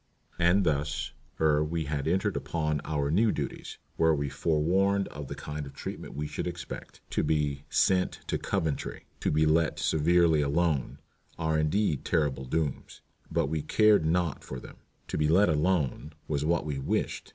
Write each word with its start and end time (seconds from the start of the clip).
And 0.39 0.63
thus, 0.63 1.13
ere 1.39 1.63
we 1.63 1.83
had 1.85 2.07
entered 2.07 2.35
upon 2.35 2.81
our 2.83 3.11
new 3.11 3.31
duties, 3.31 3.77
were 3.99 4.15
we 4.15 4.29
forewarned 4.29 5.07
of 5.09 5.27
the 5.27 5.35
kind 5.35 5.67
of 5.67 5.75
treatment 5.75 6.15
we 6.15 6.25
should 6.25 6.47
expect. 6.47 7.01
To 7.11 7.21
be 7.21 7.65
"sent 7.69 8.13
to 8.25 8.39
Coventry," 8.39 9.05
"to 9.19 9.29
be 9.29 9.45
let 9.45 9.77
severely 9.77 10.41
alone," 10.41 10.97
are 11.37 11.59
indeed 11.59 12.03
terrible 12.03 12.45
dooms, 12.45 13.01
but 13.29 13.45
we 13.45 13.61
cared 13.61 14.03
naught 14.03 14.43
for 14.43 14.59
them. 14.59 14.77
"To 15.07 15.19
be 15.19 15.27
let 15.27 15.49
alone" 15.49 16.13
was 16.27 16.43
what 16.43 16.65
we 16.65 16.79
wished. 16.79 17.29